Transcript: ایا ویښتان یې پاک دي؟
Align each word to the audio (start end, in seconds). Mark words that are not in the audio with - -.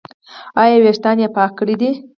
ایا 0.61 0.77
ویښتان 0.83 1.17
یې 1.23 1.27
پاک 1.35 1.55
دي؟ 1.79 1.91